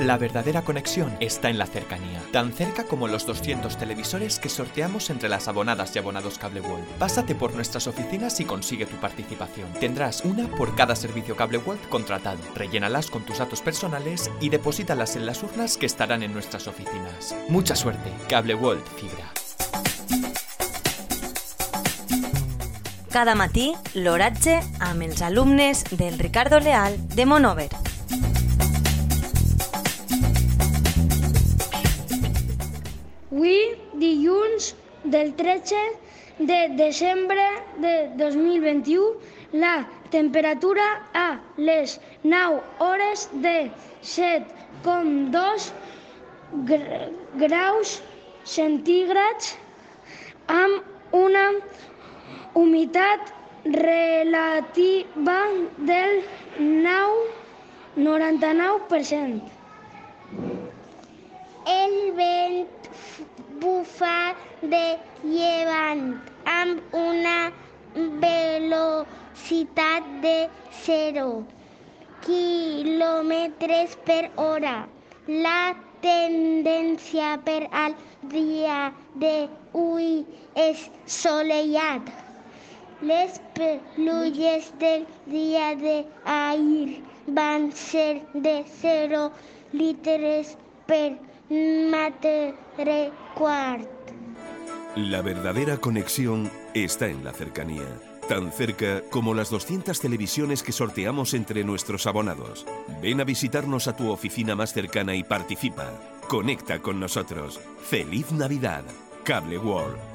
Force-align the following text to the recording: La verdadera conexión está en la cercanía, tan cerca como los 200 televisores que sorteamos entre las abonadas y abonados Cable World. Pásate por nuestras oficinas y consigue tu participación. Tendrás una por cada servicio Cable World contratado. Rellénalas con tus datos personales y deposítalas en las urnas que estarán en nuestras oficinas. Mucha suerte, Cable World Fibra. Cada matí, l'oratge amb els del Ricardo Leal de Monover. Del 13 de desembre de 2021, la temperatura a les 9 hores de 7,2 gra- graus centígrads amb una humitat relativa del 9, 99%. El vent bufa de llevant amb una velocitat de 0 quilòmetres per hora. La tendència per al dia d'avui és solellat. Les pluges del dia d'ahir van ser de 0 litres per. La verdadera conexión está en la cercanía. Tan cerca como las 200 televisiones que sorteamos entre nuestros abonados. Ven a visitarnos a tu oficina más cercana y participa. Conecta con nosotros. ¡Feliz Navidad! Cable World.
La 0.00 0.16
verdadera 0.16 0.62
conexión 0.62 1.14
está 1.20 1.50
en 1.50 1.58
la 1.58 1.66
cercanía, 1.66 2.22
tan 2.32 2.54
cerca 2.54 2.84
como 2.84 3.06
los 3.06 3.26
200 3.26 3.76
televisores 3.76 4.38
que 4.38 4.48
sorteamos 4.48 5.10
entre 5.10 5.28
las 5.28 5.46
abonadas 5.46 5.94
y 5.94 5.98
abonados 5.98 6.38
Cable 6.38 6.62
World. 6.62 6.86
Pásate 6.98 7.34
por 7.34 7.52
nuestras 7.54 7.86
oficinas 7.86 8.40
y 8.40 8.46
consigue 8.46 8.86
tu 8.86 8.96
participación. 8.96 9.70
Tendrás 9.74 10.24
una 10.24 10.48
por 10.48 10.74
cada 10.74 10.96
servicio 10.96 11.36
Cable 11.36 11.58
World 11.58 11.86
contratado. 11.90 12.38
Rellénalas 12.54 13.10
con 13.10 13.26
tus 13.26 13.40
datos 13.40 13.60
personales 13.60 14.30
y 14.40 14.48
deposítalas 14.48 15.16
en 15.16 15.26
las 15.26 15.42
urnas 15.42 15.76
que 15.76 15.84
estarán 15.84 16.22
en 16.22 16.32
nuestras 16.32 16.66
oficinas. 16.66 17.36
Mucha 17.50 17.76
suerte, 17.76 18.10
Cable 18.26 18.54
World 18.54 18.86
Fibra. 18.96 19.30
Cada 23.12 23.34
matí, 23.34 23.74
l'oratge 23.92 24.62
amb 24.78 25.02
els 25.02 25.20
del 25.90 26.18
Ricardo 26.18 26.58
Leal 26.58 26.96
de 27.14 27.26
Monover. 27.26 27.68
Del 35.10 35.34
13 35.34 35.76
de 36.38 36.60
desembre 36.76 37.44
de 37.78 37.94
2021, 38.16 39.04
la 39.52 39.86
temperatura 40.10 40.86
a 41.12 41.40
les 41.56 42.00
9 42.22 42.60
hores 42.78 43.28
de 43.32 43.70
7,2 44.02 45.72
gra- 46.70 47.10
graus 47.42 48.00
centígrads 48.44 49.56
amb 50.46 50.82
una 51.12 51.46
humitat 52.54 53.20
relativa 53.64 55.38
del 55.92 56.22
9, 56.58 57.28
99%. 57.96 59.42
El 63.20 63.26
vent 63.26 63.56
bufa 63.62 64.34
de 64.72 64.84
llevant 65.30 66.04
amb 66.52 66.94
una 67.00 67.34
velocitat 68.22 70.06
de 70.22 70.32
0 70.84 71.24
quilòmetres 72.26 73.98
per 74.08 74.22
hora. 74.46 74.74
La 75.46 75.60
tendència 76.06 77.28
per 77.50 77.58
al 77.82 77.98
dia 78.36 78.80
d'avui 79.24 80.10
és 80.66 80.88
solellat. 81.20 82.10
Les 83.12 83.40
pluges 83.58 84.72
del 84.84 85.08
dia 85.36 85.68
d'ahir 85.86 86.90
van 87.40 87.72
ser 87.86 88.12
de 88.48 88.56
0 88.82 89.26
litres 89.82 90.56
per. 90.86 91.29
La 94.94 95.20
verdadera 95.20 95.78
conexión 95.78 96.48
está 96.74 97.08
en 97.08 97.24
la 97.24 97.32
cercanía. 97.32 97.86
Tan 98.28 98.52
cerca 98.52 99.02
como 99.10 99.34
las 99.34 99.50
200 99.50 99.98
televisiones 99.98 100.62
que 100.62 100.70
sorteamos 100.70 101.34
entre 101.34 101.64
nuestros 101.64 102.06
abonados. 102.06 102.64
Ven 103.02 103.20
a 103.20 103.24
visitarnos 103.24 103.88
a 103.88 103.96
tu 103.96 104.10
oficina 104.12 104.54
más 104.54 104.72
cercana 104.72 105.16
y 105.16 105.24
participa. 105.24 105.90
Conecta 106.28 106.78
con 106.78 107.00
nosotros. 107.00 107.58
¡Feliz 107.82 108.30
Navidad! 108.30 108.84
Cable 109.24 109.58
World. 109.58 110.09